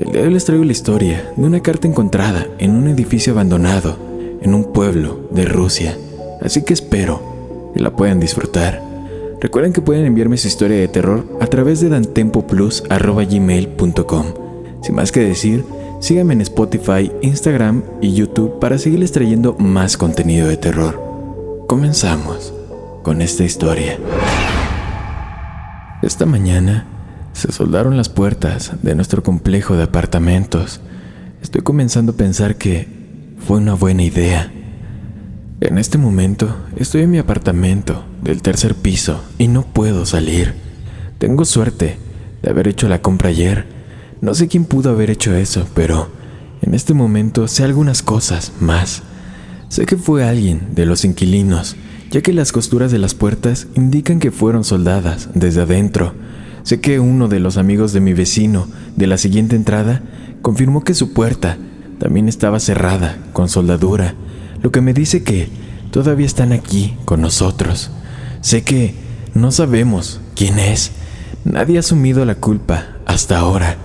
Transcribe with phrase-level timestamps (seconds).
[0.00, 3.34] El día de hoy les traigo la historia de una carta encontrada en un edificio
[3.34, 3.98] abandonado
[4.40, 5.94] en un pueblo de Rusia.
[6.40, 8.82] Así que espero que la puedan disfrutar.
[9.42, 14.26] Recuerden que pueden enviarme su historia de terror a través de dantempoplus.gmail.com.
[14.82, 15.66] Sin más que decir,
[16.00, 20.98] síganme en Spotify, Instagram y YouTube para seguirles trayendo más contenido de terror.
[21.66, 22.54] Comenzamos
[23.02, 23.98] con esta historia.
[26.00, 26.86] Esta mañana
[27.32, 30.80] se soldaron las puertas de nuestro complejo de apartamentos.
[31.42, 32.88] Estoy comenzando a pensar que
[33.46, 34.52] fue una buena idea.
[35.60, 40.54] En este momento estoy en mi apartamento del tercer piso y no puedo salir.
[41.18, 41.98] Tengo suerte
[42.42, 43.66] de haber hecho la compra ayer.
[44.20, 46.10] No sé quién pudo haber hecho eso, pero
[46.62, 49.02] en este momento sé algunas cosas más.
[49.68, 51.76] Sé que fue alguien de los inquilinos,
[52.10, 56.14] ya que las costuras de las puertas indican que fueron soldadas desde adentro.
[56.62, 58.66] Sé que uno de los amigos de mi vecino
[58.96, 60.02] de la siguiente entrada
[60.42, 61.56] confirmó que su puerta
[61.98, 64.14] también estaba cerrada con soldadura,
[64.62, 65.48] lo que me dice que
[65.90, 67.90] todavía están aquí con nosotros.
[68.40, 68.94] Sé que
[69.34, 70.92] no sabemos quién es,
[71.44, 73.76] nadie ha asumido la culpa hasta ahora,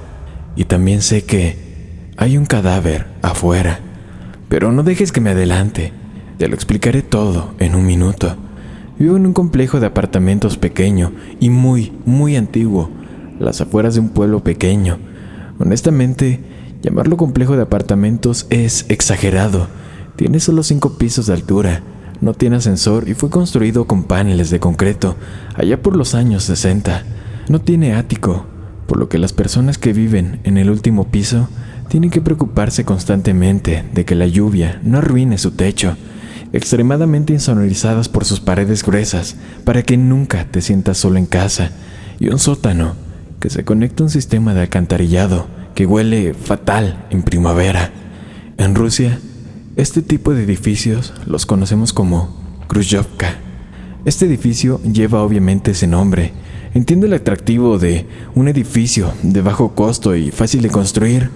[0.55, 1.57] y también sé que
[2.17, 3.79] hay un cadáver afuera.
[4.47, 5.91] Pero no dejes que me adelante.
[6.37, 8.37] Te lo explicaré todo en un minuto.
[8.97, 11.11] Vivo en un complejo de apartamentos pequeño
[11.41, 12.89] y muy, muy antiguo,
[13.39, 14.99] las afueras de un pueblo pequeño.
[15.59, 16.39] Honestamente,
[16.81, 19.67] llamarlo complejo de apartamentos es exagerado.
[20.15, 21.83] Tiene solo cinco pisos de altura,
[22.21, 25.17] no tiene ascensor y fue construido con paneles de concreto
[25.55, 27.03] allá por los años 60.
[27.49, 28.45] No tiene ático,
[28.87, 31.49] por lo que las personas que viven en el último piso
[31.89, 35.97] tienen que preocuparse constantemente de que la lluvia no arruine su techo,
[36.55, 39.35] extremadamente insonorizadas por sus paredes gruesas
[39.65, 41.71] para que nunca te sientas solo en casa,
[42.17, 42.95] y un sótano
[43.41, 47.91] que se conecta a un sistema de alcantarillado que huele fatal en primavera.
[48.57, 49.19] En Rusia,
[49.75, 53.35] este tipo de edificios los conocemos como Khrushchevka.
[54.05, 56.31] Este edificio lleva obviamente ese nombre.
[56.73, 61.29] Entiendo el atractivo de un edificio de bajo costo y fácil de construir,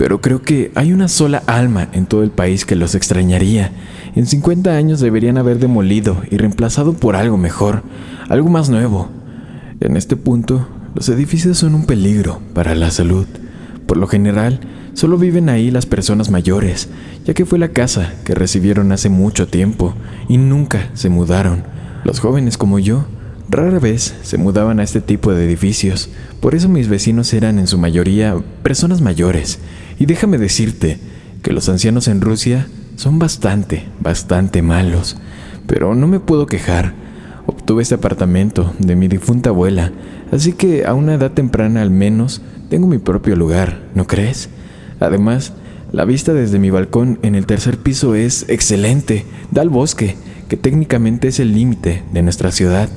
[0.00, 3.70] pero creo que hay una sola alma en todo el país que los extrañaría.
[4.16, 7.82] En 50 años deberían haber demolido y reemplazado por algo mejor,
[8.30, 9.10] algo más nuevo.
[9.80, 13.26] En este punto, los edificios son un peligro para la salud.
[13.86, 14.60] Por lo general,
[14.94, 16.88] solo viven ahí las personas mayores,
[17.26, 19.94] ya que fue la casa que recibieron hace mucho tiempo
[20.30, 21.62] y nunca se mudaron.
[22.04, 23.04] Los jóvenes como yo
[23.50, 27.66] Rara vez se mudaban a este tipo de edificios, por eso mis vecinos eran en
[27.66, 29.58] su mayoría personas mayores.
[30.00, 30.98] Y déjame decirte
[31.42, 32.66] que los ancianos en Rusia
[32.96, 35.18] son bastante, bastante malos.
[35.66, 36.94] Pero no me puedo quejar.
[37.46, 39.92] Obtuve este apartamento de mi difunta abuela,
[40.32, 42.40] así que a una edad temprana al menos
[42.70, 44.48] tengo mi propio lugar, ¿no crees?
[45.00, 45.52] Además,
[45.92, 50.16] la vista desde mi balcón en el tercer piso es excelente, da al bosque,
[50.48, 52.88] que técnicamente es el límite de nuestra ciudad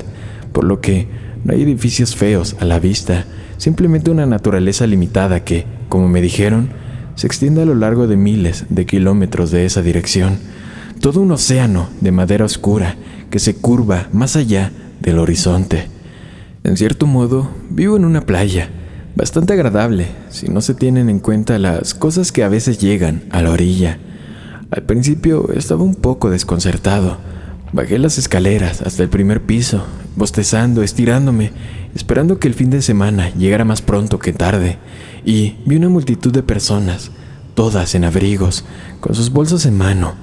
[0.53, 1.07] por lo que
[1.43, 3.25] no hay edificios feos a la vista,
[3.57, 6.69] simplemente una naturaleza limitada que, como me dijeron,
[7.15, 10.37] se extiende a lo largo de miles de kilómetros de esa dirección,
[10.99, 12.95] todo un océano de madera oscura
[13.29, 14.71] que se curva más allá
[15.01, 15.87] del horizonte.
[16.63, 18.69] En cierto modo, vivo en una playa,
[19.15, 23.41] bastante agradable si no se tienen en cuenta las cosas que a veces llegan a
[23.41, 23.99] la orilla.
[24.71, 27.17] Al principio estaba un poco desconcertado,
[27.73, 29.83] Bajé las escaleras hasta el primer piso,
[30.15, 31.51] bostezando, estirándome,
[31.95, 34.77] esperando que el fin de semana llegara más pronto que tarde,
[35.25, 37.11] y vi una multitud de personas,
[37.55, 38.65] todas en abrigos,
[38.99, 40.15] con sus bolsos en mano.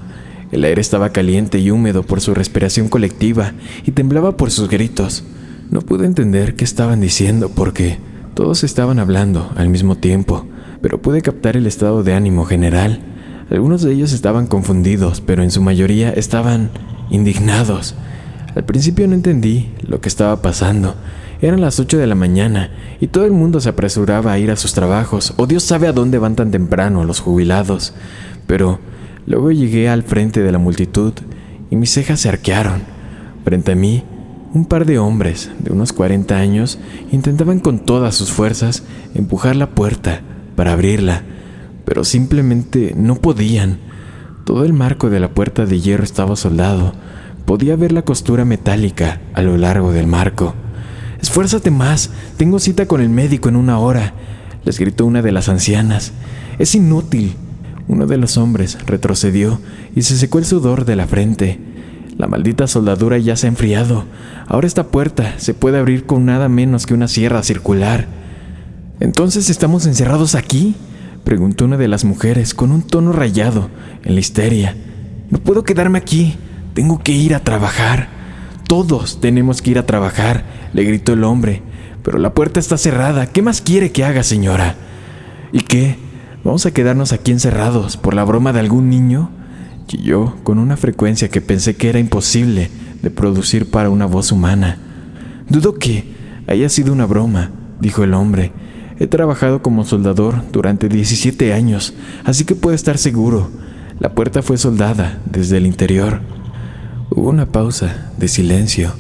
[0.53, 3.53] El aire estaba caliente y húmedo por su respiración colectiva
[3.87, 5.23] y temblaba por sus gritos.
[5.71, 7.99] No pude entender qué estaban diciendo porque
[8.35, 10.47] todos estaban hablando al mismo tiempo,
[10.83, 13.01] pero pude captar el estado de ánimo general.
[13.51, 16.71] Algunos de ellos estaban confundidos, pero en su mayoría estaban
[17.11, 17.95] indignados.
[18.55, 20.95] Al principio no entendí lo que estaba pasando.
[21.43, 22.71] Eran las 8 de la mañana
[23.01, 25.93] y todo el mundo se apresuraba a ir a sus trabajos, o Dios sabe a
[25.93, 27.95] dónde van tan temprano los jubilados.
[28.47, 28.81] Pero
[29.27, 31.15] luego llegué al frente de la multitud
[31.71, 32.83] y mis cejas se arquearon.
[33.45, 34.03] Frente a mí,
[34.53, 36.79] un par de hombres de unos 40 años
[37.13, 38.83] intentaban con todas sus fuerzas
[39.15, 40.21] empujar la puerta
[40.57, 41.23] para abrirla,
[41.85, 43.79] pero simplemente no podían.
[44.45, 46.93] Todo el marco de la puerta de hierro estaba soldado.
[47.51, 50.55] Podía ver la costura metálica a lo largo del marco.
[51.21, 54.15] Esfuérzate más, tengo cita con el médico en una hora,
[54.65, 56.13] les gritó una de las ancianas.
[56.61, 57.35] Es inútil.
[57.89, 59.59] Uno de los hombres retrocedió
[59.97, 61.59] y se secó el sudor de la frente.
[62.17, 64.05] La maldita soldadura ya se ha enfriado.
[64.47, 68.07] Ahora esta puerta se puede abrir con nada menos que una sierra circular.
[69.01, 70.77] ¿Entonces estamos encerrados aquí?
[71.25, 73.71] preguntó una de las mujeres con un tono rayado
[74.05, 74.77] en la histeria.
[75.31, 76.37] No puedo quedarme aquí.
[76.75, 78.09] Tengo que ir a trabajar.
[78.67, 81.63] Todos tenemos que ir a trabajar, le gritó el hombre.
[82.03, 83.27] Pero la puerta está cerrada.
[83.27, 84.77] ¿Qué más quiere que haga, señora?
[85.53, 85.97] ¿Y qué?
[86.45, 89.31] ¿Vamos a quedarnos aquí encerrados por la broma de algún niño?
[89.99, 92.71] yo con una frecuencia que pensé que era imposible
[93.03, 94.79] de producir para una voz humana.
[95.49, 96.05] Dudo que
[96.47, 97.51] haya sido una broma,
[97.81, 98.53] dijo el hombre.
[98.99, 101.95] He trabajado como soldador durante 17 años,
[102.25, 103.51] así que puede estar seguro.
[103.99, 106.21] La puerta fue soldada desde el interior.
[107.13, 108.93] Hubo una pausa de silencio,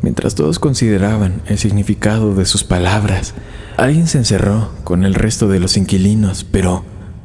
[0.00, 3.34] mientras todos consideraban el significado de sus palabras.
[3.76, 6.84] Alguien se encerró con el resto de los inquilinos, pero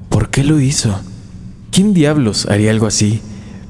[0.09, 0.99] ¿por qué lo hizo?
[1.71, 3.21] ¿Quién diablos haría algo así?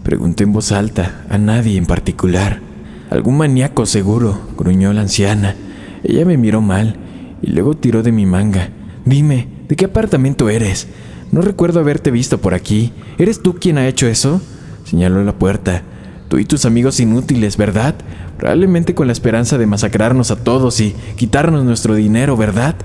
[0.01, 2.61] Pregunté en voz alta, a nadie en particular.
[3.11, 5.55] Algún maníaco seguro, gruñó la anciana.
[6.03, 6.95] Ella me miró mal
[7.43, 8.69] y luego tiró de mi manga.
[9.05, 10.87] Dime, ¿de qué apartamento eres?
[11.31, 12.91] No recuerdo haberte visto por aquí.
[13.19, 14.41] ¿Eres tú quien ha hecho eso?
[14.83, 15.83] Señaló la puerta.
[16.27, 17.95] Tú y tus amigos inútiles, ¿verdad?
[18.37, 22.75] Probablemente con la esperanza de masacrarnos a todos y quitarnos nuestro dinero, ¿verdad?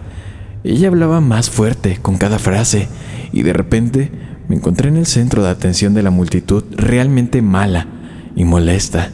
[0.62, 2.88] Ella hablaba más fuerte con cada frase
[3.32, 4.10] y de repente
[4.48, 7.86] me encontré en el centro de atención de la multitud realmente mala
[8.36, 9.10] y molesta.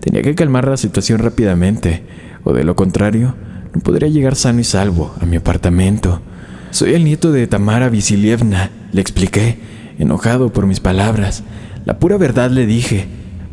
[0.00, 2.02] Tenía que calmar la situación rápidamente,
[2.42, 3.34] o de lo contrario,
[3.74, 6.22] no podría llegar sano y salvo a mi apartamento.
[6.70, 9.58] Soy el nieto de Tamara Visilievna, le expliqué,
[9.98, 11.44] enojado por mis palabras.
[11.84, 13.06] La pura verdad le dije,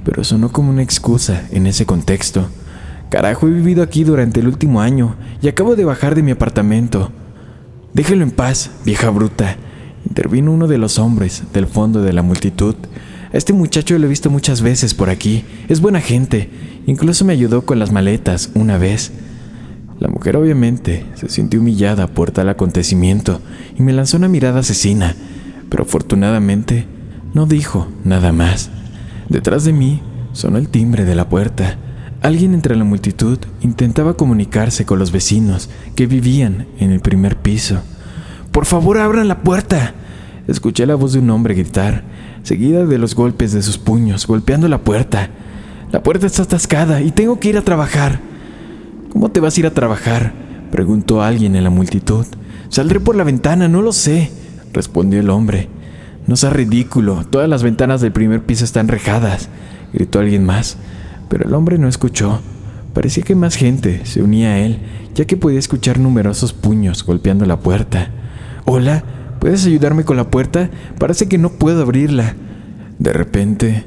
[0.07, 2.47] pero sonó como una excusa en ese contexto.
[3.09, 7.11] Carajo, he vivido aquí durante el último año y acabo de bajar de mi apartamento.
[7.93, 9.57] Déjelo en paz, vieja bruta.
[10.07, 12.75] Intervino uno de los hombres del fondo de la multitud.
[13.33, 15.43] A este muchacho lo he visto muchas veces por aquí.
[15.67, 16.49] Es buena gente.
[16.85, 19.11] Incluso me ayudó con las maletas una vez.
[19.99, 23.41] La mujer obviamente se sintió humillada por tal acontecimiento
[23.77, 25.17] y me lanzó una mirada asesina,
[25.67, 26.85] pero afortunadamente
[27.33, 28.69] no dijo nada más.
[29.29, 30.01] Detrás de mí
[30.31, 31.77] sonó el timbre de la puerta.
[32.21, 37.81] Alguien entre la multitud intentaba comunicarse con los vecinos que vivían en el primer piso.
[38.51, 39.93] Por favor, abran la puerta.
[40.47, 42.03] Escuché la voz de un hombre gritar,
[42.43, 45.29] seguida de los golpes de sus puños, golpeando la puerta.
[45.91, 48.19] La puerta está atascada y tengo que ir a trabajar.
[49.11, 50.33] ¿Cómo te vas a ir a trabajar?
[50.71, 52.25] preguntó alguien en la multitud.
[52.69, 54.31] Saldré por la ventana, no lo sé,
[54.73, 55.69] respondió el hombre.
[56.27, 59.47] No sea ridículo, todas las ventanas del primer piso están rejadas,
[59.93, 60.77] gritó alguien más.
[61.29, 62.41] Pero el hombre no escuchó.
[62.93, 64.79] Parecía que más gente se unía a él,
[65.15, 68.09] ya que podía escuchar numerosos puños golpeando la puerta.
[68.65, 69.03] Hola,
[69.39, 70.69] ¿puedes ayudarme con la puerta?
[70.99, 72.35] Parece que no puedo abrirla.
[72.99, 73.85] De repente,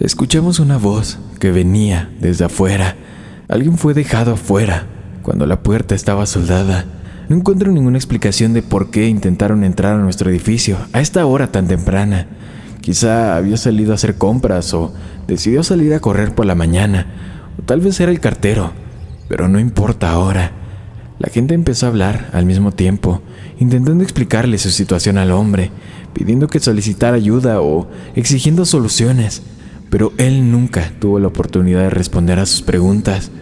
[0.00, 2.96] escuchamos una voz que venía desde afuera.
[3.48, 4.86] Alguien fue dejado afuera
[5.22, 6.86] cuando la puerta estaba soldada.
[7.28, 11.50] No encuentro ninguna explicación de por qué intentaron entrar a nuestro edificio a esta hora
[11.50, 12.28] tan temprana.
[12.80, 14.94] Quizá había salido a hacer compras o
[15.26, 17.06] decidió salir a correr por la mañana,
[17.58, 18.72] o tal vez era el cartero,
[19.28, 20.52] pero no importa ahora.
[21.18, 23.22] La gente empezó a hablar al mismo tiempo,
[23.58, 25.72] intentando explicarle su situación al hombre,
[26.12, 29.42] pidiendo que solicitara ayuda o exigiendo soluciones,
[29.90, 33.32] pero él nunca tuvo la oportunidad de responder a sus preguntas.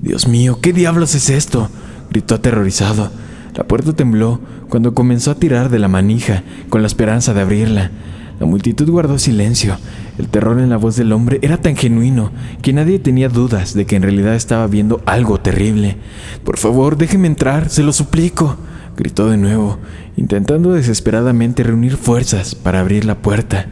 [0.00, 1.70] Dios mío, ¿qué diablos es esto?
[2.14, 3.10] Gritó aterrorizado.
[3.56, 7.90] La puerta tembló cuando comenzó a tirar de la manija con la esperanza de abrirla.
[8.38, 9.76] La multitud guardó silencio.
[10.16, 12.30] El terror en la voz del hombre era tan genuino
[12.62, 15.96] que nadie tenía dudas de que en realidad estaba viendo algo terrible.
[16.44, 18.56] Por favor, déjeme entrar, se lo suplico,
[18.96, 19.78] gritó de nuevo,
[20.16, 23.66] intentando desesperadamente reunir fuerzas para abrir la puerta.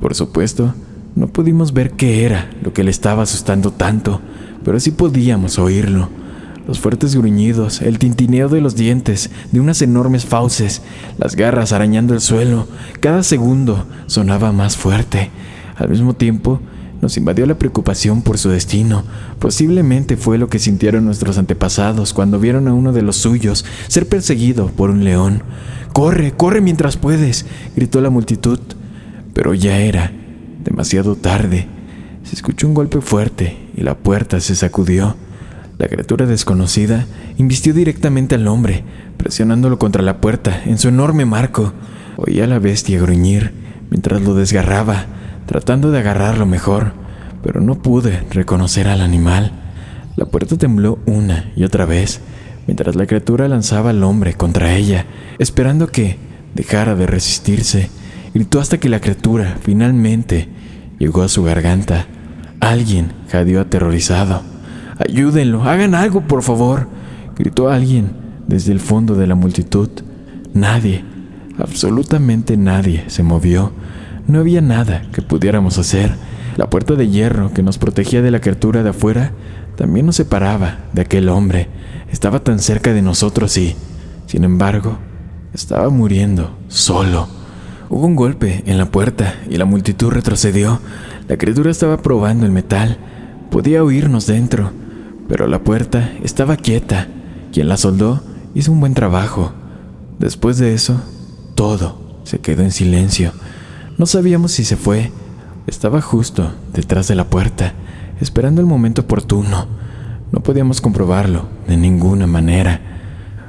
[0.00, 0.74] Por supuesto,
[1.14, 4.20] no pudimos ver qué era lo que le estaba asustando tanto,
[4.64, 6.08] pero sí podíamos oírlo.
[6.66, 10.82] Los fuertes gruñidos, el tintineo de los dientes, de unas enormes fauces,
[11.18, 12.66] las garras arañando el suelo,
[13.00, 15.30] cada segundo sonaba más fuerte.
[15.76, 16.60] Al mismo tiempo,
[17.00, 19.04] nos invadió la preocupación por su destino.
[19.38, 24.06] Posiblemente fue lo que sintieron nuestros antepasados cuando vieron a uno de los suyos ser
[24.06, 25.42] perseguido por un león.
[25.92, 28.60] Corre, corre mientras puedes, gritó la multitud.
[29.32, 30.12] Pero ya era
[30.62, 31.66] demasiado tarde.
[32.24, 35.16] Se escuchó un golpe fuerte y la puerta se sacudió.
[35.80, 37.06] La criatura desconocida
[37.38, 38.84] invistió directamente al hombre,
[39.16, 41.72] presionándolo contra la puerta en su enorme marco.
[42.18, 43.54] Oía a la bestia gruñir
[43.88, 45.06] mientras lo desgarraba,
[45.46, 46.92] tratando de agarrarlo mejor,
[47.42, 49.52] pero no pude reconocer al animal.
[50.16, 52.20] La puerta tembló una y otra vez,
[52.66, 55.06] mientras la criatura lanzaba al hombre contra ella,
[55.38, 56.18] esperando que
[56.54, 57.88] dejara de resistirse.
[58.34, 60.46] Gritó hasta que la criatura finalmente
[60.98, 62.04] llegó a su garganta.
[62.60, 64.59] Alguien jadeó aterrorizado.
[65.00, 66.86] Ayúdenlo, hagan algo, por favor,
[67.34, 68.12] gritó alguien
[68.46, 69.88] desde el fondo de la multitud.
[70.52, 71.02] Nadie,
[71.58, 73.72] absolutamente nadie, se movió.
[74.26, 76.12] No había nada que pudiéramos hacer.
[76.58, 79.32] La puerta de hierro que nos protegía de la criatura de afuera
[79.74, 81.68] también nos separaba de aquel hombre.
[82.12, 83.76] Estaba tan cerca de nosotros y,
[84.26, 84.98] sin embargo,
[85.54, 87.26] estaba muriendo solo.
[87.88, 90.78] Hubo un golpe en la puerta y la multitud retrocedió.
[91.26, 92.98] La criatura estaba probando el metal.
[93.50, 94.72] Podía oírnos dentro
[95.30, 97.06] pero la puerta estaba quieta.
[97.52, 98.20] Quien la soldó
[98.52, 99.52] hizo un buen trabajo.
[100.18, 101.00] Después de eso,
[101.54, 103.32] todo se quedó en silencio.
[103.96, 105.12] No sabíamos si se fue.
[105.68, 107.74] Estaba justo detrás de la puerta,
[108.20, 109.68] esperando el momento oportuno.
[110.32, 112.80] No podíamos comprobarlo de ninguna manera.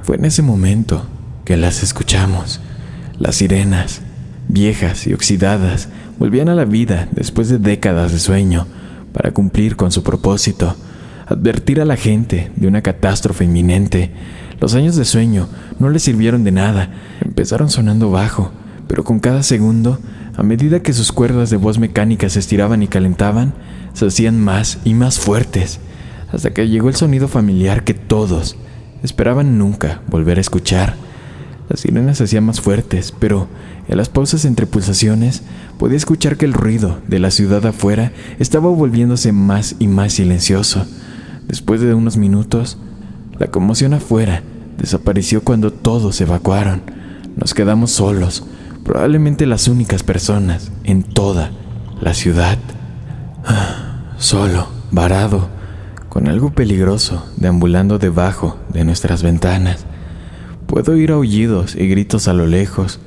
[0.04, 1.04] Fue en ese momento
[1.44, 2.60] que las escuchamos.
[3.18, 4.02] Las sirenas,
[4.46, 8.68] viejas y oxidadas, volvían a la vida después de décadas de sueño
[9.12, 10.76] para cumplir con su propósito
[11.32, 14.10] advertir a la gente de una catástrofe inminente.
[14.60, 15.48] Los años de sueño
[15.78, 18.52] no le sirvieron de nada, empezaron sonando bajo,
[18.86, 19.98] pero con cada segundo,
[20.36, 23.54] a medida que sus cuerdas de voz mecánica se estiraban y calentaban,
[23.92, 25.80] se hacían más y más fuertes,
[26.32, 28.56] hasta que llegó el sonido familiar que todos
[29.02, 30.94] esperaban nunca volver a escuchar.
[31.68, 33.48] Las sirenas se hacían más fuertes, pero
[33.88, 35.42] en las pausas entre pulsaciones
[35.78, 40.86] podía escuchar que el ruido de la ciudad afuera estaba volviéndose más y más silencioso.
[41.48, 42.78] Después de unos minutos,
[43.38, 44.42] la conmoción afuera
[44.78, 46.82] desapareció cuando todos se evacuaron.
[47.36, 48.44] Nos quedamos solos,
[48.84, 51.50] probablemente las únicas personas en toda
[52.00, 52.58] la ciudad.
[54.18, 55.48] Solo, varado,
[56.08, 59.86] con algo peligroso deambulando debajo de nuestras ventanas.
[60.66, 63.00] Puedo oír aullidos y gritos a lo lejos.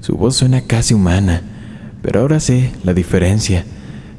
[0.00, 1.42] Su voz suena casi humana,
[2.02, 3.64] pero ahora sé la diferencia.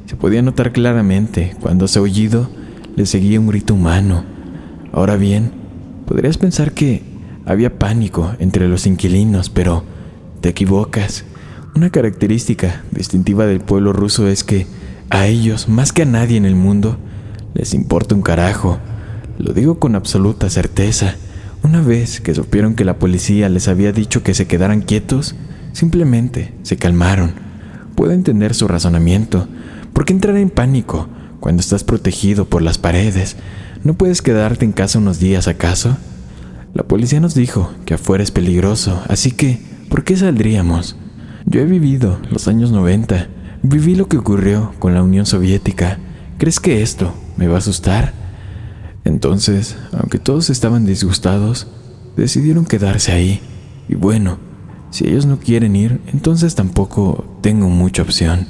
[0.06, 2.48] Se podía notar claramente cuando ese aullido
[2.96, 4.24] le seguía un grito humano.
[4.92, 5.50] Ahora bien,
[6.06, 7.02] podrías pensar que
[7.44, 9.84] había pánico entre los inquilinos, pero
[10.40, 11.24] te equivocas.
[11.74, 14.66] Una característica distintiva del pueblo ruso es que
[15.10, 16.96] a ellos, más que a nadie en el mundo,
[17.54, 18.78] les importa un carajo.
[19.38, 21.16] Lo digo con absoluta certeza.
[21.62, 25.34] Una vez que supieron que la policía les había dicho que se quedaran quietos,
[25.72, 27.32] simplemente se calmaron.
[27.94, 29.48] Puedo entender su razonamiento.
[29.92, 31.08] ¿Por qué entrar en pánico
[31.44, 33.36] cuando estás protegido por las paredes,
[33.82, 35.98] ¿no puedes quedarte en casa unos días acaso?
[36.72, 39.60] La policía nos dijo que afuera es peligroso, así que,
[39.90, 40.96] ¿por qué saldríamos?
[41.44, 43.28] Yo he vivido los años 90,
[43.62, 45.98] viví lo que ocurrió con la Unión Soviética.
[46.38, 48.14] ¿Crees que esto me va a asustar?
[49.04, 51.66] Entonces, aunque todos estaban disgustados,
[52.16, 53.42] decidieron quedarse ahí.
[53.86, 54.38] Y bueno,
[54.88, 58.46] si ellos no quieren ir, entonces tampoco tengo mucha opción.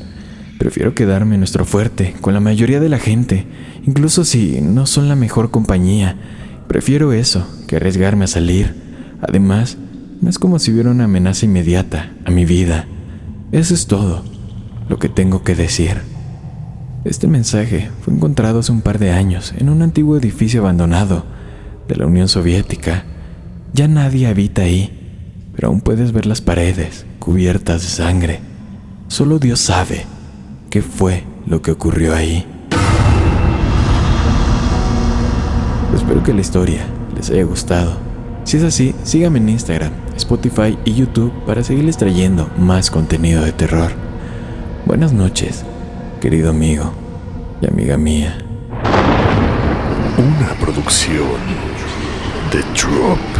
[0.59, 3.47] Prefiero quedarme en nuestro fuerte con la mayoría de la gente,
[3.87, 6.17] incluso si no son la mejor compañía.
[6.69, 8.75] Prefiero eso que arriesgarme a salir.
[9.21, 9.77] Además,
[10.21, 12.87] no es como si hubiera una amenaza inmediata a mi vida.
[13.53, 14.25] Eso es todo
[14.89, 15.99] lo que tengo que decir.
[17.05, 21.27] Este mensaje fue encontrado hace un par de años en un antiguo edificio abandonado
[21.89, 23.05] de la Unión Soviética.
[23.75, 28.41] Ya nadie habita ahí, pero aún puedes ver las paredes cubiertas de sangre.
[29.09, 30.14] Solo Dios sabe
[30.75, 32.45] qué fue lo que ocurrió ahí.
[35.95, 37.97] Espero que la historia les haya gustado.
[38.43, 43.53] Si es así, síganme en Instagram, Spotify y YouTube para seguirles trayendo más contenido de
[43.53, 43.93] terror.
[44.85, 45.65] Buenas noches,
[46.21, 46.93] querido amigo
[47.63, 48.37] y amiga mía.
[50.19, 51.39] Una producción
[52.51, 53.34] de Drop